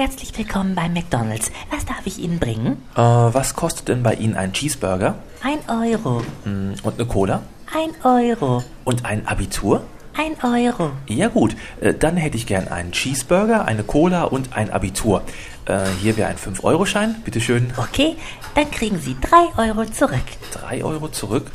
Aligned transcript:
Herzlich 0.00 0.32
willkommen 0.38 0.74
bei 0.74 0.88
McDonald's. 0.88 1.52
Was 1.70 1.84
darf 1.84 2.00
ich 2.06 2.18
Ihnen 2.20 2.38
bringen? 2.38 2.82
Äh, 2.94 3.00
was 3.02 3.54
kostet 3.54 3.88
denn 3.88 4.02
bei 4.02 4.14
Ihnen 4.14 4.34
ein 4.34 4.54
Cheeseburger? 4.54 5.16
Ein 5.42 5.58
Euro. 5.68 6.22
Hm, 6.44 6.72
Und 6.82 6.94
eine 6.98 7.06
Cola? 7.06 7.42
Ein 7.70 7.90
Euro. 8.02 8.64
Und 8.86 9.04
ein 9.04 9.26
Abitur? 9.26 9.82
Ein 10.16 10.36
Euro. 10.42 10.92
Ja 11.06 11.28
gut, 11.28 11.54
äh, 11.82 11.92
dann 11.92 12.16
hätte 12.16 12.38
ich 12.38 12.46
gern 12.46 12.68
einen 12.68 12.92
Cheeseburger, 12.92 13.66
eine 13.66 13.82
Cola 13.84 14.22
und 14.24 14.56
ein 14.56 14.70
Abitur. 14.70 15.20
Äh, 15.66 15.80
hier 16.00 16.16
wäre 16.16 16.30
ein 16.30 16.38
5-Euro-Schein, 16.38 17.16
bitteschön. 17.22 17.70
Okay, 17.76 18.16
dann 18.54 18.70
kriegen 18.70 18.98
Sie 19.00 19.18
drei 19.20 19.68
Euro 19.68 19.84
zurück. 19.84 20.24
3 20.52 20.82
Euro 20.82 21.08
zurück? 21.08 21.50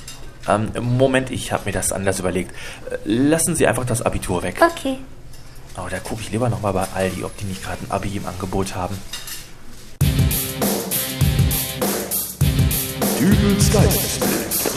Ähm, 0.47 0.69
Moment, 0.81 1.31
ich 1.31 1.51
habe 1.51 1.63
mir 1.65 1.71
das 1.71 1.91
anders 1.91 2.19
überlegt. 2.19 2.51
Äh, 2.91 2.97
Lassen 3.05 3.55
Sie 3.55 3.65
einfach 3.65 3.85
das 3.87 4.03
Abitur 4.03 4.43
weg. 4.43 4.61
Okay. 4.61 4.99
Oh, 5.77 5.87
da 5.89 5.99
gucke 5.99 6.21
ich 6.21 6.31
lieber 6.31 6.49
nochmal 6.49 6.73
bei 6.73 6.87
Aldi, 6.93 7.23
ob 7.23 7.35
die 7.37 7.45
nicht 7.45 7.63
gerade 7.63 7.83
ein 7.83 7.91
Abi 7.91 8.15
im 8.15 8.25
Angebot 8.25 8.75
haben. 8.75 8.97
Dübels 13.19 13.71
Geistesblitz. 13.73 14.75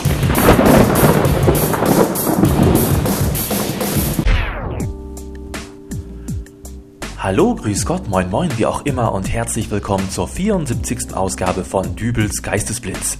Hallo, 7.17 7.53
grüß 7.55 7.85
Gott, 7.85 8.07
moin 8.07 8.29
moin, 8.29 8.49
wie 8.57 8.65
auch 8.65 8.85
immer 8.85 9.11
und 9.11 9.31
herzlich 9.31 9.69
willkommen 9.69 10.09
zur 10.09 10.27
74. 10.27 11.13
Ausgabe 11.13 11.65
von 11.65 11.95
Dübels 11.95 12.41
Geistesblitz. 12.41 13.17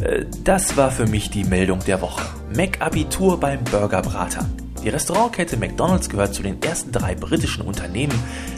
Äh, 0.00 0.24
Das 0.42 0.76
war 0.76 0.90
für 0.90 1.06
mich 1.06 1.30
die 1.30 1.44
Meldung 1.44 1.78
der 1.86 2.00
Woche. 2.00 2.22
Mac-Abitur 2.54 3.38
beim 3.38 3.62
Burgerbrater. 3.64 4.46
Die 4.86 4.90
Restaurantkette 4.90 5.56
McDonald's 5.56 6.08
gehört 6.08 6.32
zu 6.32 6.44
den 6.44 6.62
ersten 6.62 6.92
drei 6.92 7.16
britischen 7.16 7.62
Unternehmen, 7.62 8.14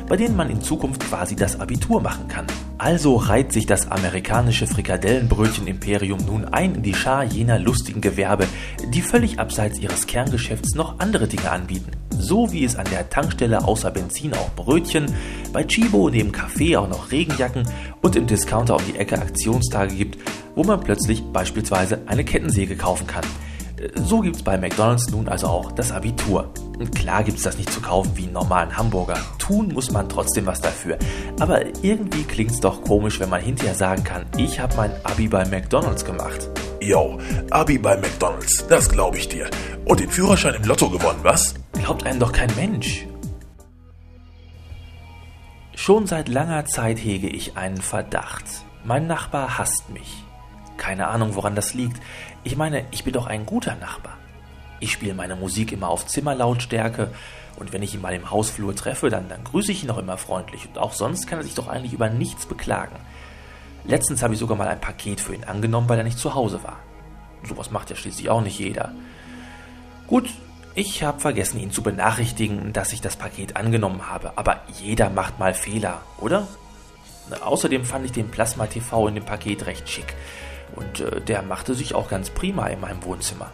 bei 0.09 0.19
denen 0.19 0.37
man 0.37 0.51
in 0.51 0.61
Zukunft 0.61 1.01
quasi 1.09 1.35
das 1.35 1.59
Abitur 1.59 2.03
machen 2.03 2.29
kann. 2.29 2.47
Also 2.77 3.17
reiht 3.17 3.51
sich 3.51 3.65
das 3.65 3.91
amerikanische 3.91 4.67
Frikadellenbrötchen-Imperium 4.67 6.19
nun 6.27 6.45
ein 6.45 6.75
in 6.75 6.83
die 6.83 6.93
Schar 6.93 7.25
jener 7.25 7.59
lustigen 7.59 8.03
Gewerbe, 8.03 8.47
die 8.93 9.01
völlig 9.01 9.39
abseits 9.39 9.79
ihres 9.79 10.07
Kerngeschäfts 10.07 10.75
noch 10.75 10.99
andere 10.99 11.29
Dinge 11.29 11.51
anbieten. 11.51 11.93
So 12.11 12.53
wie 12.53 12.63
es 12.63 12.77
an 12.77 12.87
der 12.91 13.09
Tankstelle 13.09 13.65
außer 13.65 13.91
Benzin 13.91 14.35
auch 14.35 14.51
Brötchen, 14.55 15.07
bei 15.55 15.65
Chibo 15.65 16.11
neben 16.11 16.31
Kaffee 16.31 16.77
auch 16.77 16.91
noch 16.91 17.11
Regenjacken 17.11 17.67
und 18.03 18.17
im 18.17 18.27
Discounter 18.27 18.77
um 18.77 18.83
die 18.87 18.99
Ecke 18.99 19.19
Aktionstage 19.19 19.95
gibt, 19.95 20.19
wo 20.55 20.63
man 20.63 20.81
plötzlich 20.81 21.23
beispielsweise 21.33 22.03
eine 22.05 22.23
Kettensäge 22.23 22.77
kaufen 22.77 23.07
kann. 23.07 23.25
So 23.95 24.21
gibt's 24.21 24.43
bei 24.43 24.59
McDonald's 24.59 25.11
nun 25.11 25.29
also 25.29 25.47
auch 25.47 25.73
das 25.73 25.93
Abitur. 25.93 26.53
Und 26.79 26.95
klar 26.95 27.23
gibt's 27.23 27.43
das 27.43 27.59
nicht 27.59 27.73
zu 27.73 27.81
kaufen 27.81 28.11
wie 28.15 28.25
einen 28.25 28.33
normalen 28.33 28.77
Hamburger. 28.77 29.19
Tun 29.39 29.73
muss 29.73 29.91
man 29.91 30.09
trotzdem 30.09 30.47
was 30.47 30.61
dafür. 30.61 30.99
Aber 31.39 31.65
irgendwie 31.83 32.25
klingt's 32.25 32.61
doch 32.61 32.83
komisch, 32.83 33.21
wenn 33.21 33.29
man 33.29 33.41
hinterher 33.41 33.75
sagen 33.75 34.05
kann, 34.05 34.27
ich 34.37 34.61
habe 34.61 34.77
mein 34.77 34.93
Abi 35.05 35.29
bei 35.29 35.45
McDonald's 35.45 36.05
gemacht. 36.05 36.49
Yo, 36.81 37.19
Abi 37.51 37.79
bei 37.79 37.97
McDonalds, 37.97 38.67
das 38.69 38.89
glaube 38.89 39.19
ich 39.19 39.29
dir. 39.29 39.49
Und 39.85 40.01
den 40.01 40.11
Führerschein 40.11 40.55
im 40.55 40.65
Lotto 40.65 40.91
gewonnen, 40.91 41.21
was? 41.23 41.55
Glaubt 41.73 42.05
einem 42.07 42.21
doch 42.21 42.33
kein 42.33 42.55
Mensch. 42.57 43.07
Schon 45.75 46.07
seit 46.07 46.29
langer 46.29 46.65
Zeit 46.67 46.99
hege 46.99 47.29
ich 47.29 47.57
einen 47.57 47.81
Verdacht. 47.81 48.45
Mein 48.85 49.07
Nachbar 49.07 49.59
hasst 49.59 49.91
mich. 49.91 50.25
Keine 50.79 51.09
Ahnung, 51.09 51.35
woran 51.35 51.55
das 51.55 51.75
liegt. 51.75 52.01
Ich 52.45 52.57
meine, 52.57 52.87
ich 52.93 53.05
bin 53.05 53.13
doch 53.13 53.27
ein 53.27 53.45
guter 53.45 53.75
Nachbar. 53.75 54.17
Ich 54.81 54.93
spiele 54.93 55.13
meine 55.13 55.37
Musik 55.37 55.73
immer 55.73 55.89
auf 55.89 56.07
Zimmerlautstärke 56.07 57.11
und 57.59 57.73
wenn 57.73 57.83
ich 57.83 57.95
ihn 57.95 58.01
mal 58.01 58.15
im 58.15 58.31
Hausflur 58.31 58.75
treffe, 58.75 59.11
dann, 59.11 59.29
dann 59.29 59.43
grüße 59.43 59.73
ich 59.73 59.83
ihn 59.83 59.91
auch 59.91 59.99
immer 59.99 60.17
freundlich 60.17 60.67
und 60.69 60.79
auch 60.79 60.93
sonst 60.93 61.27
kann 61.27 61.41
er 61.41 61.45
sich 61.45 61.55
doch 61.55 61.67
eigentlich 61.67 61.93
über 61.93 62.09
nichts 62.09 62.47
beklagen. 62.47 62.95
Letztens 63.85 64.23
habe 64.23 64.35
ich 64.35 64.41
sogar 64.41 64.57
mal 64.57 64.69
ein 64.69 64.81
Paket 64.81 65.21
für 65.21 65.35
ihn 65.35 65.45
angenommen, 65.45 65.89
weil 65.89 65.99
er 65.99 66.05
nicht 66.05 66.19
zu 66.19 66.35
Hause 66.35 66.63
war. 66.63 66.79
Sowas 67.43 67.73
macht 67.73 67.91
ja 67.91 67.97
schließlich 67.97 68.31
auch 68.31 68.41
nicht 68.41 68.59
jeder. 68.59 68.93
Gut, 70.07 70.31
ich 70.77 71.03
habe 71.03 71.19
vergessen, 71.19 71.59
ihn 71.59 71.73
zu 71.73 71.83
benachrichtigen, 71.83 72.73
dass 72.73 72.93
ich 72.93 73.01
das 73.01 73.17
Paket 73.17 73.57
angenommen 73.57 74.09
habe, 74.09 74.33
aber 74.37 74.61
jeder 74.81 75.11
macht 75.11 75.41
mal 75.41 75.55
Fehler, 75.55 76.03
oder? 76.19 76.47
Außerdem 77.45 77.85
fand 77.85 78.07
ich 78.07 78.13
den 78.13 78.31
Plasma 78.31 78.67
TV 78.67 79.09
in 79.09 79.17
dem 79.17 79.25
Paket 79.25 79.67
recht 79.67 79.89
schick 79.89 80.15
und 80.77 81.01
äh, 81.01 81.21
der 81.21 81.43
machte 81.43 81.75
sich 81.75 81.95
auch 81.95 82.09
ganz 82.09 82.31
prima 82.31 82.67
in 82.67 82.81
meinem 82.81 83.03
Wohnzimmer. 83.05 83.51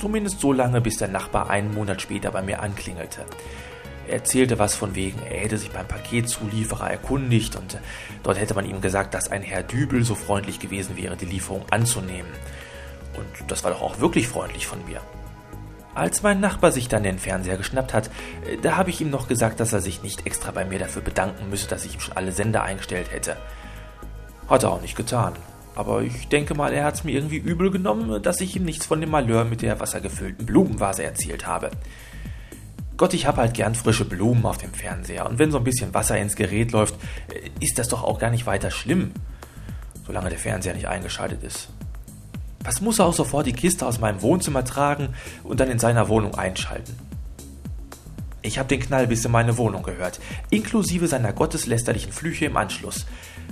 Zumindest 0.00 0.40
so 0.40 0.52
lange, 0.52 0.80
bis 0.80 0.98
der 0.98 1.08
Nachbar 1.08 1.50
einen 1.50 1.74
Monat 1.74 2.02
später 2.02 2.30
bei 2.30 2.42
mir 2.42 2.62
anklingelte. 2.62 3.24
Er 4.06 4.14
erzählte 4.14 4.58
was 4.58 4.74
von 4.74 4.94
wegen, 4.94 5.20
er 5.22 5.40
hätte 5.40 5.58
sich 5.58 5.70
beim 5.70 5.86
Paketzulieferer 5.86 6.90
erkundigt 6.90 7.56
und 7.56 7.74
äh, 7.74 7.78
dort 8.22 8.38
hätte 8.38 8.54
man 8.54 8.66
ihm 8.68 8.80
gesagt, 8.80 9.14
dass 9.14 9.30
ein 9.30 9.42
Herr 9.42 9.62
Dübel 9.62 10.04
so 10.04 10.14
freundlich 10.14 10.58
gewesen 10.58 10.96
wäre, 10.96 11.16
die 11.16 11.26
Lieferung 11.26 11.64
anzunehmen. 11.70 12.32
Und 13.14 13.50
das 13.50 13.62
war 13.64 13.70
doch 13.70 13.82
auch 13.82 14.00
wirklich 14.00 14.28
freundlich 14.28 14.66
von 14.66 14.84
mir. 14.86 15.00
Als 15.94 16.22
mein 16.22 16.40
Nachbar 16.40 16.72
sich 16.72 16.88
dann 16.88 17.02
den 17.02 17.18
Fernseher 17.18 17.58
geschnappt 17.58 17.92
hat, 17.92 18.08
äh, 18.46 18.56
da 18.60 18.76
habe 18.76 18.90
ich 18.90 19.00
ihm 19.00 19.10
noch 19.10 19.28
gesagt, 19.28 19.60
dass 19.60 19.72
er 19.72 19.80
sich 19.80 20.02
nicht 20.02 20.26
extra 20.26 20.50
bei 20.50 20.64
mir 20.64 20.78
dafür 20.78 21.02
bedanken 21.02 21.50
müsse, 21.50 21.68
dass 21.68 21.84
ich 21.84 21.94
ihm 21.94 22.00
schon 22.00 22.16
alle 22.16 22.32
Sender 22.32 22.62
eingestellt 22.62 23.12
hätte. 23.12 23.36
Hat 24.48 24.62
er 24.62 24.72
auch 24.72 24.80
nicht 24.80 24.96
getan. 24.96 25.34
Aber 25.74 26.02
ich 26.02 26.28
denke 26.28 26.54
mal, 26.54 26.72
er 26.72 26.84
hat 26.84 26.94
es 26.94 27.04
mir 27.04 27.12
irgendwie 27.12 27.38
übel 27.38 27.70
genommen, 27.70 28.22
dass 28.22 28.40
ich 28.40 28.56
ihm 28.56 28.64
nichts 28.64 28.86
von 28.86 29.00
dem 29.00 29.10
Malheur 29.10 29.44
mit 29.44 29.62
der 29.62 29.80
wassergefüllten 29.80 30.44
Blumenvase 30.44 31.02
erzählt 31.02 31.46
habe. 31.46 31.70
Gott, 32.98 33.14
ich 33.14 33.26
habe 33.26 33.38
halt 33.38 33.54
gern 33.54 33.74
frische 33.74 34.04
Blumen 34.04 34.44
auf 34.44 34.58
dem 34.58 34.72
Fernseher. 34.72 35.28
Und 35.28 35.38
wenn 35.38 35.50
so 35.50 35.58
ein 35.58 35.64
bisschen 35.64 35.94
Wasser 35.94 36.18
ins 36.18 36.36
Gerät 36.36 36.72
läuft, 36.72 36.94
äh, 37.28 37.50
ist 37.58 37.78
das 37.78 37.88
doch 37.88 38.04
auch 38.04 38.18
gar 38.18 38.30
nicht 38.30 38.46
weiter 38.46 38.70
schlimm. 38.70 39.12
Solange 40.06 40.28
der 40.28 40.38
Fernseher 40.38 40.74
nicht 40.74 40.88
eingeschaltet 40.88 41.42
ist. 41.42 41.70
Was 42.64 42.80
muss 42.80 42.98
er 42.98 43.06
auch 43.06 43.14
sofort 43.14 43.46
die 43.46 43.52
Kiste 43.52 43.86
aus 43.86 43.98
meinem 43.98 44.22
Wohnzimmer 44.22 44.64
tragen 44.64 45.14
und 45.42 45.58
dann 45.58 45.70
in 45.70 45.78
seiner 45.78 46.08
Wohnung 46.08 46.34
einschalten? 46.34 46.96
Ich 48.42 48.58
habe 48.58 48.68
den 48.68 48.80
Knall 48.80 49.06
bis 49.06 49.24
in 49.24 49.32
meine 49.32 49.56
Wohnung 49.56 49.82
gehört, 49.82 50.20
inklusive 50.50 51.06
seiner 51.06 51.32
gotteslästerlichen 51.32 52.12
Flüche 52.12 52.46
im 52.46 52.56
Anschluss. 52.56 53.06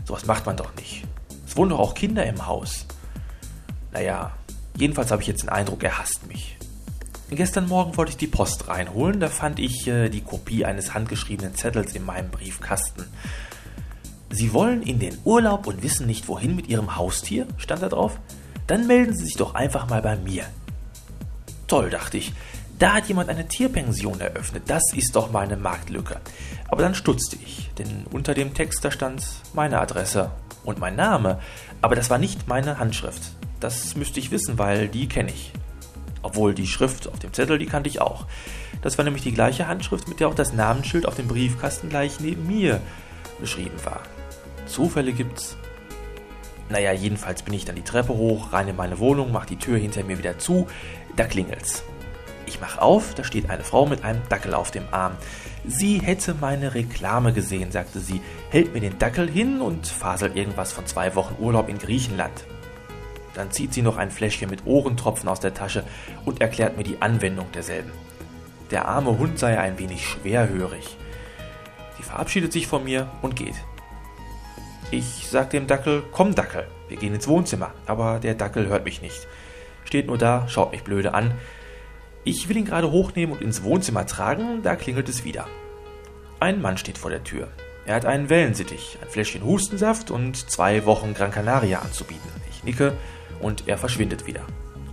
Sowas 0.04 0.26
macht 0.26 0.46
man 0.46 0.56
doch 0.56 0.74
nicht. 0.76 1.04
Es 1.50 1.56
wohnen 1.56 1.70
doch 1.70 1.80
auch 1.80 1.94
Kinder 1.94 2.24
im 2.24 2.46
Haus. 2.46 2.86
Naja, 3.90 4.30
jedenfalls 4.76 5.10
habe 5.10 5.20
ich 5.20 5.26
jetzt 5.26 5.42
den 5.42 5.48
Eindruck, 5.48 5.82
er 5.82 5.98
hasst 5.98 6.28
mich. 6.28 6.56
Gestern 7.28 7.66
Morgen 7.66 7.96
wollte 7.96 8.10
ich 8.10 8.16
die 8.16 8.28
Post 8.28 8.68
reinholen, 8.68 9.18
da 9.18 9.28
fand 9.28 9.58
ich 9.58 9.88
äh, 9.88 10.10
die 10.10 10.20
Kopie 10.20 10.64
eines 10.64 10.94
handgeschriebenen 10.94 11.56
Zettels 11.56 11.96
in 11.96 12.06
meinem 12.06 12.30
Briefkasten. 12.30 13.04
Sie 14.30 14.52
wollen 14.52 14.82
in 14.82 15.00
den 15.00 15.18
Urlaub 15.24 15.66
und 15.66 15.82
wissen 15.82 16.06
nicht 16.06 16.28
wohin 16.28 16.54
mit 16.54 16.68
Ihrem 16.68 16.94
Haustier? 16.94 17.48
stand 17.56 17.82
da 17.82 17.88
drauf. 17.88 18.20
Dann 18.68 18.86
melden 18.86 19.16
Sie 19.16 19.24
sich 19.24 19.34
doch 19.34 19.54
einfach 19.54 19.88
mal 19.88 20.02
bei 20.02 20.14
mir. 20.14 20.44
Toll, 21.66 21.90
dachte 21.90 22.16
ich. 22.16 22.32
Da 22.78 22.92
hat 22.94 23.08
jemand 23.08 23.28
eine 23.28 23.48
Tierpension 23.48 24.20
eröffnet. 24.20 24.62
Das 24.68 24.84
ist 24.94 25.16
doch 25.16 25.32
mal 25.32 25.40
eine 25.40 25.56
Marktlücke. 25.56 26.20
Aber 26.68 26.82
dann 26.82 26.94
stutzte 26.94 27.34
ich, 27.44 27.70
denn 27.76 28.06
unter 28.12 28.34
dem 28.34 28.54
Text 28.54 28.84
da 28.84 28.92
stand 28.92 29.24
meine 29.52 29.80
Adresse 29.80 30.30
und 30.64 30.78
mein 30.78 30.96
Name. 30.96 31.40
Aber 31.82 31.94
das 31.94 32.10
war 32.10 32.18
nicht 32.18 32.48
meine 32.48 32.78
Handschrift. 32.78 33.22
Das 33.60 33.96
müsste 33.96 34.20
ich 34.20 34.30
wissen, 34.30 34.58
weil 34.58 34.88
die 34.88 35.08
kenne 35.08 35.30
ich. 35.30 35.52
Obwohl 36.22 36.54
die 36.54 36.66
Schrift 36.66 37.08
auf 37.08 37.18
dem 37.18 37.32
Zettel, 37.32 37.58
die 37.58 37.66
kannte 37.66 37.88
ich 37.88 38.00
auch. 38.00 38.26
Das 38.82 38.98
war 38.98 39.04
nämlich 39.04 39.22
die 39.22 39.32
gleiche 39.32 39.68
Handschrift, 39.68 40.08
mit 40.08 40.20
der 40.20 40.28
auch 40.28 40.34
das 40.34 40.52
Namensschild 40.52 41.06
auf 41.06 41.16
dem 41.16 41.28
Briefkasten 41.28 41.88
gleich 41.88 42.20
neben 42.20 42.46
mir 42.46 42.80
beschrieben 43.40 43.76
war. 43.84 44.00
Zufälle 44.66 45.12
gibt's. 45.12 45.56
Naja, 46.68 46.92
jedenfalls 46.92 47.42
bin 47.42 47.54
ich 47.54 47.64
dann 47.64 47.74
die 47.74 47.82
Treppe 47.82 48.14
hoch, 48.14 48.52
rein 48.52 48.68
in 48.68 48.76
meine 48.76 48.98
Wohnung, 48.98 49.32
mach 49.32 49.44
die 49.44 49.56
Tür 49.56 49.76
hinter 49.76 50.04
mir 50.04 50.18
wieder 50.18 50.38
zu, 50.38 50.68
da 51.16 51.24
klingelt's. 51.24 51.82
Ich 52.50 52.60
mach 52.60 52.78
auf, 52.78 53.14
da 53.14 53.22
steht 53.22 53.48
eine 53.48 53.62
Frau 53.62 53.86
mit 53.86 54.02
einem 54.02 54.22
Dackel 54.28 54.54
auf 54.54 54.72
dem 54.72 54.82
Arm. 54.90 55.12
Sie 55.64 56.00
hätte 56.00 56.34
meine 56.34 56.74
Reklame 56.74 57.32
gesehen, 57.32 57.70
sagte 57.70 58.00
sie, 58.00 58.20
hält 58.50 58.74
mir 58.74 58.80
den 58.80 58.98
Dackel 58.98 59.30
hin 59.30 59.60
und 59.60 59.86
faselt 59.86 60.34
irgendwas 60.34 60.72
von 60.72 60.84
zwei 60.84 61.14
Wochen 61.14 61.36
Urlaub 61.38 61.68
in 61.68 61.78
Griechenland. 61.78 62.44
Dann 63.34 63.52
zieht 63.52 63.72
sie 63.72 63.82
noch 63.82 63.98
ein 63.98 64.10
Fläschchen 64.10 64.50
mit 64.50 64.66
Ohrentropfen 64.66 65.28
aus 65.28 65.38
der 65.38 65.54
Tasche 65.54 65.84
und 66.24 66.40
erklärt 66.40 66.76
mir 66.76 66.82
die 66.82 67.00
Anwendung 67.00 67.52
derselben. 67.52 67.92
Der 68.72 68.88
arme 68.88 69.16
Hund 69.16 69.38
sei 69.38 69.56
ein 69.56 69.78
wenig 69.78 70.04
schwerhörig. 70.04 70.96
Sie 71.98 72.02
verabschiedet 72.02 72.52
sich 72.52 72.66
von 72.66 72.82
mir 72.82 73.08
und 73.22 73.36
geht. 73.36 73.54
Ich 74.90 75.28
sag 75.30 75.50
dem 75.50 75.68
Dackel, 75.68 76.02
komm 76.10 76.34
Dackel, 76.34 76.66
wir 76.88 76.96
gehen 76.96 77.14
ins 77.14 77.28
Wohnzimmer, 77.28 77.70
aber 77.86 78.18
der 78.18 78.34
Dackel 78.34 78.66
hört 78.66 78.86
mich 78.86 79.02
nicht. 79.02 79.28
Steht 79.84 80.08
nur 80.08 80.18
da, 80.18 80.48
schaut 80.48 80.72
mich 80.72 80.82
blöde 80.82 81.14
an. 81.14 81.32
Ich 82.22 82.48
will 82.48 82.58
ihn 82.58 82.66
gerade 82.66 82.90
hochnehmen 82.90 83.34
und 83.34 83.42
ins 83.42 83.62
Wohnzimmer 83.62 84.04
tragen, 84.04 84.62
da 84.62 84.76
klingelt 84.76 85.08
es 85.08 85.24
wieder. 85.24 85.46
Ein 86.38 86.60
Mann 86.60 86.76
steht 86.76 86.98
vor 86.98 87.10
der 87.10 87.24
Tür. 87.24 87.48
Er 87.86 87.94
hat 87.94 88.04
einen 88.04 88.28
Wellensittich, 88.28 88.98
ein 89.00 89.08
Fläschchen 89.08 89.42
Hustensaft 89.42 90.10
und 90.10 90.50
zwei 90.50 90.84
Wochen 90.84 91.14
Gran 91.14 91.30
Canaria 91.30 91.78
anzubieten. 91.80 92.30
Ich 92.50 92.62
nicke 92.62 92.92
und 93.40 93.68
er 93.68 93.78
verschwindet 93.78 94.26
wieder. 94.26 94.42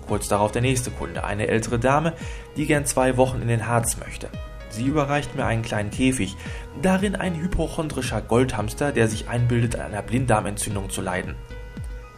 Kurz 0.07 0.29
darauf 0.29 0.53
der 0.53 0.61
nächste 0.61 0.89
Kunde, 0.89 1.25
eine 1.25 1.47
ältere 1.47 1.79
Dame, 1.79 2.13
die 2.55 2.65
gern 2.65 2.85
zwei 2.85 3.17
Wochen 3.17 3.41
in 3.41 3.49
den 3.49 3.67
Harz 3.67 3.97
möchte. 3.97 4.29
Sie 4.69 4.85
überreicht 4.85 5.35
mir 5.35 5.45
einen 5.45 5.63
kleinen 5.63 5.91
Käfig, 5.91 6.37
darin 6.81 7.15
ein 7.15 7.35
hypochondrischer 7.35 8.21
Goldhamster, 8.21 8.93
der 8.93 9.09
sich 9.09 9.27
einbildet, 9.27 9.75
an 9.75 9.87
einer 9.87 10.01
Blinddarmentzündung 10.01 10.89
zu 10.89 11.01
leiden. 11.01 11.35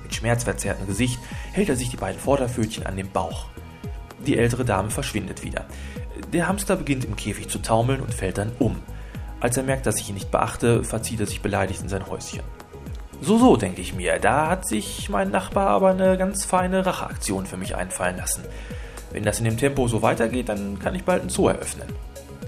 Mit 0.04 0.14
schmerzverzerrtem 0.14 0.86
Gesicht 0.86 1.20
hält 1.52 1.70
er 1.70 1.76
sich 1.76 1.90
die 1.90 1.98
beiden 1.98 2.20
Vorderpfötchen 2.20 2.86
an 2.86 2.96
den 2.96 3.12
Bauch. 3.12 3.48
Die 4.26 4.38
ältere 4.38 4.66
Dame 4.66 4.90
verschwindet 4.90 5.44
wieder. 5.44 5.66
Der 6.34 6.48
Hamster 6.48 6.76
beginnt 6.76 7.06
im 7.06 7.16
Käfig 7.16 7.50
zu 7.50 7.60
taumeln 7.60 8.02
und 8.02 8.14
fällt 8.14 8.38
dann 8.38 8.52
um. 8.60 8.78
Als 9.40 9.58
er 9.58 9.64
merkt, 9.64 9.86
dass 9.86 10.00
ich 10.00 10.10
ihn 10.10 10.16
nicht 10.16 10.32
beachte, 10.32 10.84
verzieht 10.84 11.20
er 11.20 11.26
sich 11.26 11.42
beleidigt 11.42 11.82
in 11.82 11.90
sein 11.90 12.08
Häuschen. 12.08 12.42
So, 13.22 13.38
so, 13.38 13.58
denke 13.58 13.82
ich 13.82 13.94
mir, 13.94 14.18
da 14.20 14.50
hat 14.50 14.68
sich 14.68 15.10
mein 15.10 15.30
Nachbar 15.32 15.68
aber 15.68 15.90
eine 15.90 16.18
ganz 16.18 16.46
feine 16.46 16.86
Racheaktion 16.86 17.46
für 17.46 17.58
mich 17.58 17.76
einfallen 17.76 18.18
lassen. 18.18 18.44
Wenn 19.12 19.24
das 19.24 19.40
in 19.40 19.46
dem 19.46 19.58
Tempo 19.58 19.88
so 19.88 20.02
weitergeht, 20.02 20.50
dann 20.50 20.80
kann 20.80 20.96
ich 20.96 21.04
bald 21.04 21.24
ein 21.24 21.30
Zoo 21.30 21.48
eröffnen. 21.48 21.88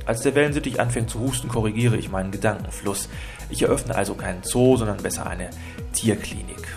Als 0.05 0.21
der 0.21 0.35
Wellensittich 0.35 0.79
anfängt 0.79 1.09
zu 1.09 1.19
husten, 1.19 1.47
korrigiere 1.47 1.97
ich 1.97 2.09
meinen 2.09 2.31
Gedankenfluss. 2.31 3.09
Ich 3.49 3.61
eröffne 3.61 3.95
also 3.95 4.15
keinen 4.15 4.43
Zoo, 4.43 4.77
sondern 4.77 4.97
besser 4.97 5.27
eine 5.27 5.49
Tierklinik. 5.93 6.67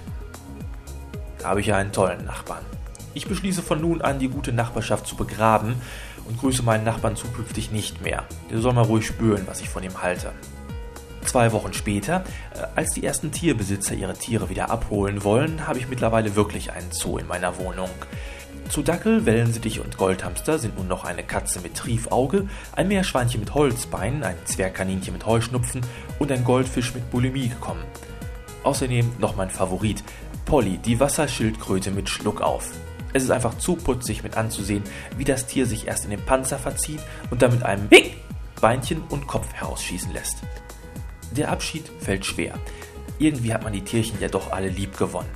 Da 1.38 1.50
habe 1.50 1.61
ich 1.61 1.67
ja 1.67 1.76
einen 1.76 1.93
tollen 1.93 2.25
Nachbarn. 2.25 2.64
Ich 3.15 3.29
beschließe 3.29 3.63
von 3.63 3.81
nun 3.81 4.03
an, 4.03 4.19
die 4.19 4.29
gute 4.29 4.53
Nachbarschaft 4.53 5.07
zu 5.07 5.15
begraben 5.15 5.77
und 6.27 6.39
grüße 6.39 6.65
meinen 6.65 6.85
Nachbarn 6.85 7.15
zukünftig 7.15 7.71
nicht 7.71 8.03
mehr. 8.03 8.25
Der 8.51 8.61
soll 8.61 8.73
mal 8.73 8.85
ruhig 8.85 9.07
spüren, 9.07 9.45
was 9.47 9.61
ich 9.61 9.69
von 9.69 9.85
ihm 9.85 10.03
halte. 10.03 10.33
Zwei 11.25 11.53
Wochen 11.53 11.73
später, 11.73 12.25
äh, 12.55 12.67
als 12.75 12.91
die 12.91 13.05
ersten 13.05 13.31
Tierbesitzer 13.31 13.95
ihre 13.95 14.15
Tiere 14.15 14.51
wieder 14.51 14.71
abholen 14.71 15.25
wollen, 15.25 15.67
habe 15.67 15.79
ich 15.79 15.89
mittlerweile 15.89 16.37
wirklich 16.37 16.73
einen 16.73 16.91
Zoo 16.91 17.19
in 17.19 17.27
meiner 17.27 17.57
Wohnung. 17.59 17.89
Zu 18.69 18.83
Dackel, 18.83 19.25
Wellensittich 19.25 19.81
und 19.81 19.97
Goldhamster 19.97 20.59
sind 20.59 20.77
nun 20.77 20.89
noch 20.89 21.05
eine 21.05 21.23
Katze 21.23 21.61
mit 21.61 21.77
Triefauge, 21.77 22.49
ein 22.75 22.89
Meerschweinchen 22.89 23.41
mit 23.41 23.55
Holzbein, 23.55 24.25
ein 24.25 24.37
Zwergkaninchen 24.45 25.13
mit 25.13 25.25
Heuschnupfen 25.25 25.83
und 26.19 26.33
ein 26.33 26.45
Goldfisch 26.45 26.95
mit 26.95 27.11
Bulimie 27.11 27.49
gekommen. 27.49 27.85
Außerdem 28.65 29.13
noch 29.19 29.37
mein 29.37 29.51
Favorit, 29.51 30.03
Polly, 30.47 30.79
die 30.79 30.99
Wasserschildkröte 30.99 31.91
mit 31.91 32.09
Schluckauf. 32.09 32.73
Es 33.15 33.23
ist 33.23 33.31
einfach 33.31 33.57
zu 33.59 33.77
putzig 33.77 34.25
mit 34.25 34.37
anzusehen, 34.37 34.83
wie 35.17 35.25
das 35.25 35.47
Tier 35.47 35.67
sich 35.67 35.87
erst 35.87 36.05
in 36.05 36.11
den 36.11 36.21
Panzer 36.21 36.59
verzieht 36.59 37.01
und 37.31 37.41
dann 37.41 37.53
mit 37.53 37.63
einem 37.63 37.89
Beinchen 38.61 39.03
und 39.09 39.29
Kopf 39.29 39.53
herausschießen 39.53 40.13
lässt. 40.13 40.39
Der 41.31 41.51
Abschied 41.51 41.85
fällt 42.01 42.27
schwer. 42.27 42.55
Irgendwie 43.19 43.55
hat 43.55 43.63
man 43.63 43.73
die 43.73 43.85
Tierchen 43.85 44.21
ja 44.21 44.29
doch 44.29 44.51
alle 44.51 44.69
lieb 44.69 44.99
gewonnen. 44.99 45.31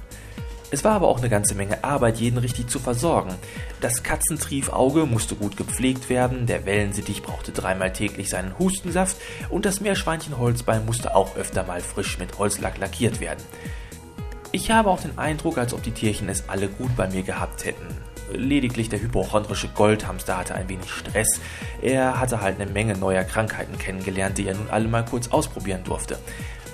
Es 0.70 0.84
war 0.84 0.92
aber 0.92 1.08
auch 1.08 1.18
eine 1.18 1.30
ganze 1.30 1.54
Menge 1.54 1.82
Arbeit, 1.84 2.18
jeden 2.18 2.38
richtig 2.38 2.68
zu 2.68 2.78
versorgen. 2.78 3.34
Das 3.80 4.02
Katzentriefauge 4.02 5.06
musste 5.06 5.34
gut 5.34 5.56
gepflegt 5.56 6.10
werden, 6.10 6.46
der 6.46 6.66
Wellensittich 6.66 7.22
brauchte 7.22 7.52
dreimal 7.52 7.92
täglich 7.92 8.28
seinen 8.28 8.58
Hustensaft 8.58 9.16
und 9.48 9.64
das 9.64 9.80
Meerschweinchen 9.80 10.36
Holzbein 10.36 10.84
musste 10.84 11.14
auch 11.14 11.36
öfter 11.36 11.64
mal 11.64 11.80
frisch 11.80 12.18
mit 12.18 12.38
Holzlack 12.38 12.76
lackiert 12.78 13.20
werden. 13.20 13.42
Ich 14.50 14.70
habe 14.70 14.88
auch 14.88 15.00
den 15.00 15.18
Eindruck, 15.18 15.58
als 15.58 15.74
ob 15.74 15.82
die 15.82 15.90
Tierchen 15.90 16.28
es 16.30 16.48
alle 16.48 16.68
gut 16.68 16.96
bei 16.96 17.06
mir 17.08 17.22
gehabt 17.22 17.66
hätten. 17.66 17.86
Lediglich 18.32 18.88
der 18.88 19.00
hypochondrische 19.00 19.68
Goldhamster 19.68 20.38
hatte 20.38 20.54
ein 20.54 20.70
wenig 20.70 20.90
Stress. 20.90 21.40
Er 21.82 22.18
hatte 22.18 22.40
halt 22.40 22.58
eine 22.58 22.70
Menge 22.70 22.96
neuer 22.96 23.24
Krankheiten 23.24 23.76
kennengelernt, 23.78 24.38
die 24.38 24.46
er 24.46 24.54
nun 24.54 24.70
alle 24.70 24.88
mal 24.88 25.04
kurz 25.04 25.28
ausprobieren 25.28 25.84
durfte. 25.84 26.18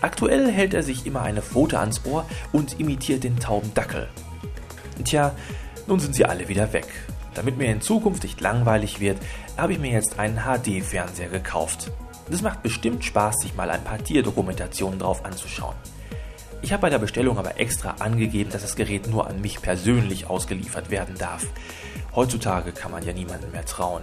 Aktuell 0.00 0.52
hält 0.52 0.72
er 0.72 0.84
sich 0.84 1.04
immer 1.04 1.22
eine 1.22 1.42
Pfote 1.42 1.80
ans 1.80 2.04
Ohr 2.04 2.26
und 2.52 2.78
imitiert 2.78 3.24
den 3.24 3.40
tauben 3.40 3.74
Dackel. 3.74 4.08
Tja, 5.04 5.34
nun 5.88 5.98
sind 5.98 6.14
sie 6.14 6.26
alle 6.26 6.48
wieder 6.48 6.72
weg. 6.72 6.86
Damit 7.34 7.58
mir 7.58 7.72
in 7.72 7.80
Zukunft 7.80 8.22
nicht 8.22 8.40
langweilig 8.40 9.00
wird, 9.00 9.18
habe 9.56 9.72
ich 9.72 9.80
mir 9.80 9.90
jetzt 9.90 10.20
einen 10.20 10.42
HD-Fernseher 10.44 11.28
gekauft. 11.28 11.90
Das 12.30 12.42
macht 12.42 12.62
bestimmt 12.62 13.04
Spaß, 13.04 13.40
sich 13.40 13.56
mal 13.56 13.70
ein 13.70 13.82
paar 13.82 13.98
Tierdokumentationen 13.98 15.00
drauf 15.00 15.24
anzuschauen. 15.24 15.74
Ich 16.62 16.72
habe 16.72 16.82
bei 16.82 16.90
der 16.90 16.98
Bestellung 16.98 17.38
aber 17.38 17.60
extra 17.60 17.96
angegeben, 17.98 18.50
dass 18.50 18.62
das 18.62 18.76
Gerät 18.76 19.08
nur 19.08 19.26
an 19.26 19.40
mich 19.40 19.60
persönlich 19.60 20.28
ausgeliefert 20.28 20.90
werden 20.90 21.16
darf. 21.18 21.46
Heutzutage 22.14 22.72
kann 22.72 22.90
man 22.90 23.04
ja 23.04 23.12
niemandem 23.12 23.50
mehr 23.52 23.66
trauen. 23.66 24.02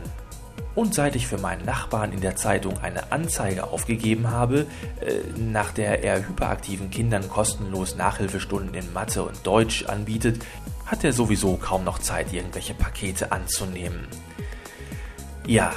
Und 0.74 0.94
seit 0.94 1.16
ich 1.16 1.28
für 1.28 1.38
meinen 1.38 1.66
Nachbarn 1.66 2.14
in 2.14 2.22
der 2.22 2.36
Zeitung 2.36 2.78
eine 2.80 3.12
Anzeige 3.12 3.66
aufgegeben 3.66 4.30
habe, 4.30 4.68
äh, 5.02 5.16
nach 5.38 5.72
der 5.72 6.04
er 6.04 6.26
hyperaktiven 6.28 6.90
Kindern 6.90 7.28
kostenlos 7.28 7.96
Nachhilfestunden 7.96 8.74
in 8.74 8.94
Mathe 8.94 9.24
und 9.24 9.46
Deutsch 9.46 9.86
anbietet, 9.86 10.46
hat 10.86 11.04
er 11.04 11.14
sowieso 11.14 11.58
kaum 11.58 11.84
noch 11.84 12.00
Zeit, 12.00 12.32
irgendwelche 12.32 12.74
Pakete 12.74 13.32
anzunehmen. 13.32 14.08
Ja, 15.46 15.74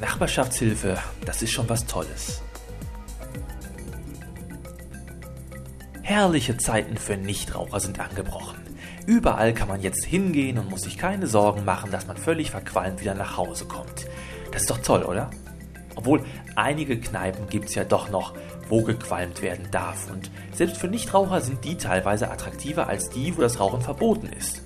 Nachbarschaftshilfe, 0.00 0.98
das 1.24 1.42
ist 1.42 1.52
schon 1.52 1.68
was 1.68 1.86
Tolles. 1.86 2.42
Herrliche 6.08 6.56
Zeiten 6.56 6.98
für 6.98 7.16
Nichtraucher 7.16 7.80
sind 7.80 7.98
angebrochen. 7.98 8.58
Überall 9.08 9.52
kann 9.52 9.66
man 9.66 9.82
jetzt 9.82 10.04
hingehen 10.04 10.56
und 10.56 10.70
muss 10.70 10.82
sich 10.82 10.98
keine 10.98 11.26
Sorgen 11.26 11.64
machen, 11.64 11.90
dass 11.90 12.06
man 12.06 12.16
völlig 12.16 12.52
verqualmt 12.52 13.00
wieder 13.00 13.16
nach 13.16 13.36
Hause 13.36 13.64
kommt. 13.64 14.06
Das 14.52 14.62
ist 14.62 14.70
doch 14.70 14.78
toll, 14.78 15.02
oder? 15.02 15.32
Obwohl 15.96 16.22
einige 16.54 17.00
Kneipen 17.00 17.48
gibt 17.48 17.70
es 17.70 17.74
ja 17.74 17.82
doch 17.82 18.08
noch, 18.08 18.34
wo 18.68 18.82
gequalmt 18.82 19.42
werden 19.42 19.66
darf. 19.72 20.08
Und 20.08 20.30
selbst 20.52 20.76
für 20.76 20.86
Nichtraucher 20.86 21.40
sind 21.40 21.64
die 21.64 21.76
teilweise 21.76 22.30
attraktiver 22.30 22.86
als 22.86 23.10
die, 23.10 23.36
wo 23.36 23.40
das 23.40 23.58
Rauchen 23.58 23.80
verboten 23.80 24.28
ist. 24.28 24.62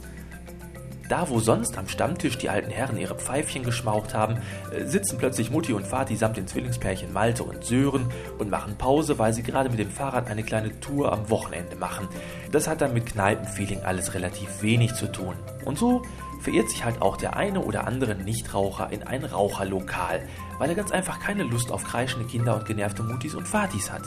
Da, 1.11 1.29
wo 1.29 1.41
sonst 1.41 1.77
am 1.77 1.89
Stammtisch 1.89 2.39
die 2.39 2.51
alten 2.51 2.71
Herren 2.71 2.97
ihre 2.97 3.17
Pfeifchen 3.17 3.65
geschmaucht 3.65 4.15
haben, 4.15 4.37
äh, 4.73 4.85
sitzen 4.85 5.19
plötzlich 5.19 5.51
Mutti 5.51 5.73
und 5.73 5.85
Vati 5.91 6.15
samt 6.15 6.37
den 6.37 6.47
Zwillingspärchen 6.47 7.13
Malte 7.13 7.43
und 7.43 7.65
Sören 7.65 8.07
und 8.39 8.49
machen 8.49 8.77
Pause, 8.79 9.19
weil 9.19 9.35
sie 9.35 9.43
gerade 9.43 9.71
mit 9.71 9.81
dem 9.81 9.91
Fahrrad 9.91 10.29
eine 10.29 10.45
kleine 10.45 10.79
Tour 10.79 11.13
am 11.13 11.29
Wochenende 11.29 11.75
machen. 11.75 12.07
Das 12.53 12.69
hat 12.69 12.81
dann 12.81 12.95
mit 12.95 13.07
Kneipenfeeling 13.07 13.81
alles 13.83 14.15
relativ 14.15 14.63
wenig 14.63 14.95
zu 14.95 15.11
tun. 15.11 15.35
Und 15.65 15.79
so 15.79 16.03
verirrt 16.43 16.71
sich 16.71 16.85
halt 16.85 17.03
auch 17.03 17.17
der 17.17 17.37
eine 17.37 17.61
oder 17.61 17.89
andere 17.89 18.15
Nichtraucher 18.15 18.93
in 18.93 19.03
ein 19.03 19.25
Raucherlokal, 19.25 20.23
weil 20.61 20.69
er 20.69 20.77
ganz 20.77 20.93
einfach 20.93 21.19
keine 21.19 21.43
Lust 21.43 21.73
auf 21.73 21.83
kreischende 21.83 22.29
Kinder 22.29 22.55
und 22.55 22.67
genervte 22.67 23.03
Mutis 23.03 23.35
und 23.35 23.53
Vatis 23.53 23.91
hat. 23.91 24.05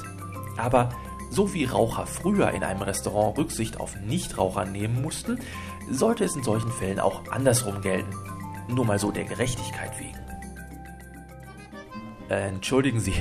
Aber 0.56 0.88
so 1.34 1.54
wie 1.54 1.66
Raucher 1.66 2.06
früher 2.06 2.52
in 2.52 2.64
einem 2.64 2.82
Restaurant 2.82 3.38
Rücksicht 3.38 3.80
auf 3.80 3.96
Nichtraucher 4.00 4.66
nehmen 4.66 5.02
mussten, 5.02 5.40
sollte 5.90 6.24
es 6.24 6.36
in 6.36 6.44
solchen 6.44 6.72
Fällen 6.72 7.00
auch 7.00 7.24
andersrum 7.32 7.82
gelten. 7.82 8.14
Nur 8.68 8.86
mal 8.86 9.00
so 9.00 9.12
der 9.12 9.26
Gerechtigkeit 9.26 10.00
wegen. 10.00 10.20
Äh, 12.30 12.50
entschuldigen 12.50 13.00
Sie, 13.00 13.14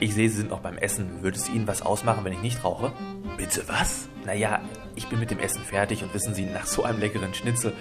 ich 0.00 0.14
sehe, 0.14 0.28
Sie 0.28 0.36
sind 0.36 0.50
noch 0.50 0.60
beim 0.60 0.78
Essen. 0.78 1.22
Würde 1.22 1.36
es 1.36 1.48
Ihnen 1.48 1.66
was 1.66 1.82
ausmachen, 1.82 2.24
wenn 2.24 2.32
ich 2.32 2.42
nicht 2.42 2.64
rauche? 2.64 2.92
Bitte 3.36 3.64
was? 3.66 4.08
Naja, 4.24 4.60
ich 4.94 5.08
bin 5.08 5.20
mit 5.20 5.30
dem 5.30 5.38
Essen 5.38 5.62
fertig 5.62 6.02
und 6.02 6.12
wissen 6.14 6.34
Sie, 6.34 6.46
nach 6.46 6.66
so 6.66 6.82
einem 6.82 6.98
leckeren 6.98 7.34
Schnitzel, 7.34 7.72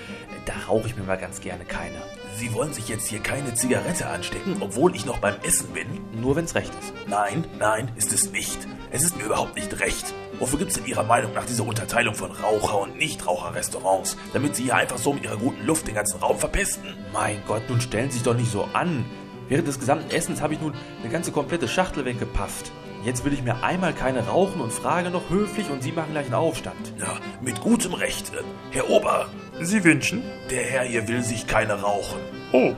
da 0.45 0.53
rauche 0.67 0.87
ich 0.87 0.95
mir 0.95 1.03
mal 1.03 1.17
ganz 1.17 1.41
gerne 1.41 1.65
keine. 1.65 1.95
Sie 2.35 2.53
wollen 2.53 2.73
sich 2.73 2.87
jetzt 2.87 3.07
hier 3.07 3.19
keine 3.19 3.53
Zigarette 3.53 4.07
anstecken, 4.07 4.57
obwohl 4.59 4.95
ich 4.95 5.05
noch 5.05 5.17
beim 5.19 5.35
Essen 5.43 5.69
bin? 5.73 5.87
Nur 6.21 6.35
wenn's 6.35 6.55
recht 6.55 6.71
ist. 6.79 6.93
Nein, 7.07 7.45
nein, 7.57 7.91
ist 7.95 8.13
es 8.13 8.31
nicht. 8.31 8.67
Es 8.91 9.03
ist 9.03 9.17
mir 9.17 9.25
überhaupt 9.25 9.55
nicht 9.55 9.79
recht. 9.79 10.13
Wofür 10.39 10.59
gibt 10.59 10.71
es 10.71 10.77
in 10.77 10.85
Ihrer 10.85 11.03
Meinung 11.03 11.33
nach 11.33 11.45
diese 11.45 11.63
Unterteilung 11.63 12.15
von 12.15 12.31
Raucher- 12.31 12.79
und 12.81 12.97
Nichtraucherrestaurants? 12.97 14.17
Damit 14.33 14.55
Sie 14.55 14.63
hier 14.63 14.75
einfach 14.75 14.97
so 14.97 15.13
mit 15.13 15.23
Ihrer 15.23 15.37
guten 15.37 15.65
Luft 15.65 15.87
den 15.87 15.95
ganzen 15.95 16.19
Raum 16.19 16.37
verpesten? 16.37 16.95
Mein 17.11 17.41
Gott, 17.47 17.63
nun 17.69 17.81
stellen 17.81 18.09
Sie 18.09 18.17
sich 18.17 18.23
doch 18.23 18.35
nicht 18.35 18.51
so 18.51 18.63
an. 18.73 19.05
Während 19.49 19.67
des 19.67 19.79
gesamten 19.79 20.09
Essens 20.11 20.41
habe 20.41 20.53
ich 20.53 20.61
nun 20.61 20.73
eine 21.01 21.11
ganze 21.11 21.31
komplette 21.31 21.67
Schachtel 21.67 22.05
weggepafft. 22.05 22.71
Jetzt 23.03 23.23
will 23.23 23.33
ich 23.33 23.43
mir 23.43 23.63
einmal 23.63 23.93
keine 23.93 24.25
rauchen 24.25 24.59
und 24.61 24.73
frage 24.73 25.09
noch 25.09 25.29
höflich 25.29 25.69
und 25.69 25.83
Sie 25.83 25.91
machen 25.91 26.11
gleich 26.11 26.25
einen 26.25 26.33
Aufstand. 26.35 26.93
Ja, 26.99 27.17
mit 27.41 27.61
gutem 27.61 27.93
Recht. 27.93 28.33
Äh, 28.33 28.43
Herr 28.71 28.89
Ober, 28.89 29.27
Sie 29.61 29.83
wünschen? 29.83 30.23
der 30.49 30.63
Herr 30.63 30.83
hier 30.83 31.07
will 31.07 31.23
sich 31.23 31.45
keine 31.47 31.81
rauchen. 31.81 32.19
Oh, 32.51 32.73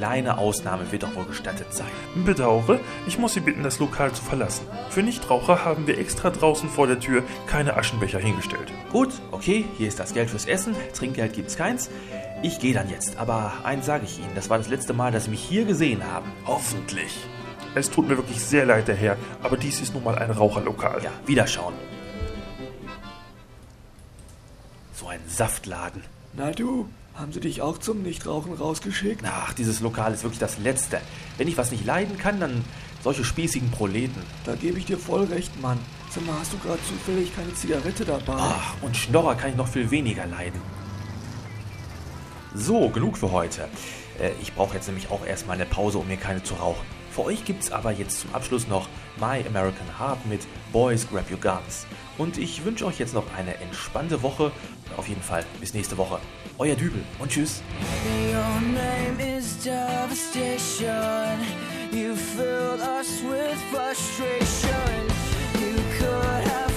kleine 0.00 0.38
Ausnahme 0.38 0.90
wird 0.90 1.02
doch 1.02 1.14
wohl 1.14 1.26
gestattet 1.26 1.74
sein. 1.74 1.90
bedauere, 2.24 2.80
ich 3.06 3.18
muss 3.18 3.34
Sie 3.34 3.40
bitten, 3.40 3.62
das 3.62 3.78
Lokal 3.80 4.10
zu 4.12 4.22
verlassen. 4.22 4.64
Für 4.88 5.02
Nichtraucher 5.02 5.62
haben 5.62 5.86
wir 5.86 5.98
extra 5.98 6.30
draußen 6.30 6.70
vor 6.70 6.86
der 6.86 6.98
Tür 6.98 7.22
keine 7.46 7.76
Aschenbecher 7.76 8.18
hingestellt. 8.18 8.72
Gut, 8.90 9.10
okay, 9.30 9.66
hier 9.76 9.88
ist 9.88 10.00
das 10.00 10.14
Geld 10.14 10.30
fürs 10.30 10.46
Essen, 10.46 10.74
Trinkgeld 10.94 11.34
gibt's 11.34 11.54
keins. 11.54 11.90
Ich 12.42 12.60
gehe 12.60 12.72
dann 12.72 12.88
jetzt, 12.88 13.18
aber 13.18 13.52
eins 13.62 13.84
sage 13.84 14.06
ich 14.06 14.18
Ihnen, 14.18 14.34
das 14.34 14.48
war 14.48 14.56
das 14.56 14.70
letzte 14.70 14.94
Mal, 14.94 15.12
dass 15.12 15.24
Sie 15.24 15.30
mich 15.30 15.42
hier 15.42 15.66
gesehen 15.66 16.02
haben. 16.10 16.32
Hoffentlich. 16.46 17.14
Es 17.74 17.90
tut 17.90 18.08
mir 18.08 18.16
wirklich 18.16 18.40
sehr 18.40 18.64
leid, 18.64 18.88
der 18.88 18.96
Herr, 18.96 19.18
aber 19.42 19.58
dies 19.58 19.82
ist 19.82 19.92
nun 19.92 20.02
mal 20.02 20.18
ein 20.18 20.30
Raucherlokal. 20.30 21.04
Ja, 21.04 21.10
wiederschauen. 21.26 21.74
So 24.94 25.08
ein 25.08 25.20
Saftladen. 25.28 26.02
Na 26.32 26.52
du, 26.52 26.88
haben 27.14 27.32
sie 27.32 27.40
dich 27.40 27.60
auch 27.60 27.78
zum 27.78 28.02
Nichtrauchen 28.02 28.54
rausgeschickt? 28.54 29.22
Ach, 29.26 29.52
dieses 29.52 29.80
Lokal 29.80 30.14
ist 30.14 30.22
wirklich 30.22 30.38
das 30.38 30.58
Letzte. 30.58 31.00
Wenn 31.36 31.48
ich 31.48 31.56
was 31.58 31.70
nicht 31.70 31.84
leiden 31.84 32.16
kann, 32.18 32.40
dann 32.40 32.64
solche 33.02 33.24
spießigen 33.24 33.70
Proleten. 33.70 34.22
Da 34.44 34.54
gebe 34.54 34.78
ich 34.78 34.86
dir 34.86 34.98
voll 34.98 35.24
recht, 35.24 35.60
Mann. 35.60 35.78
Zimmer, 36.10 36.32
hast 36.38 36.52
du 36.52 36.58
gerade 36.58 36.80
zufällig 36.88 37.34
keine 37.34 37.54
Zigarette 37.54 38.04
dabei? 38.04 38.34
Ach, 38.36 38.74
und 38.82 38.96
Schnorrer 38.96 39.34
kann 39.34 39.50
ich 39.50 39.56
noch 39.56 39.68
viel 39.68 39.90
weniger 39.90 40.26
leiden. 40.26 40.60
So, 42.54 42.88
genug 42.88 43.16
für 43.16 43.30
heute. 43.30 43.68
Äh, 44.18 44.30
ich 44.40 44.54
brauche 44.54 44.74
jetzt 44.74 44.86
nämlich 44.86 45.10
auch 45.10 45.24
erstmal 45.24 45.56
eine 45.56 45.66
Pause, 45.66 45.98
um 45.98 46.08
mir 46.08 46.16
keine 46.16 46.42
zu 46.42 46.54
rauchen. 46.54 46.84
Für 47.10 47.24
euch 47.24 47.44
gibt 47.44 47.64
es 47.64 47.72
aber 47.72 47.92
jetzt 47.92 48.20
zum 48.20 48.34
Abschluss 48.34 48.68
noch 48.68 48.88
My 49.18 49.44
American 49.46 49.98
Heart 49.98 50.24
mit 50.26 50.46
Boys 50.72 51.08
Grab 51.08 51.30
Your 51.30 51.40
Guns. 51.40 51.86
Und 52.18 52.38
ich 52.38 52.64
wünsche 52.64 52.86
euch 52.86 52.98
jetzt 52.98 53.14
noch 53.14 53.24
eine 53.36 53.54
entspannte 53.56 54.22
Woche. 54.22 54.52
Auf 54.96 55.08
jeden 55.08 55.22
Fall 55.22 55.44
bis 55.58 55.74
nächste 55.74 55.96
Woche. 55.96 56.20
Euer 56.58 56.76
Dübel 56.76 57.02
und 57.18 57.30
tschüss. 57.30 57.62
You 61.92 62.14
filled 62.14 62.80
us 62.80 63.20
with 63.22 63.60
frustration. 63.72 65.08
You 65.58 65.74
could 65.98 66.44
have. 66.46 66.69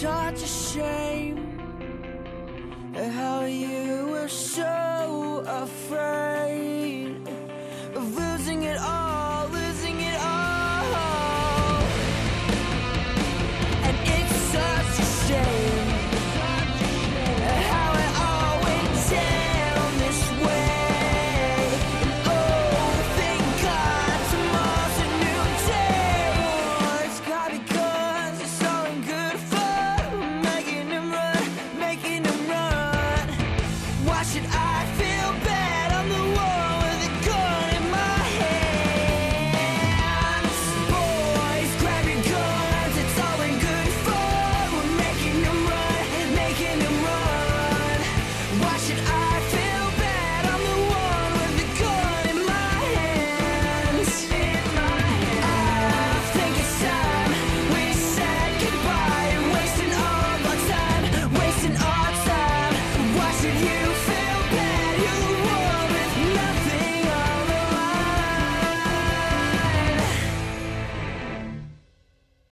such 0.00 0.42
a 0.44 0.46
shame 0.46 1.58
how 2.94 3.44
you 3.46 4.06
were 4.10 4.28
so 4.28 5.42
afraid. 5.44 6.77